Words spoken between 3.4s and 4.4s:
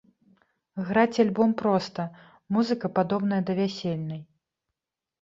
да вясельнай.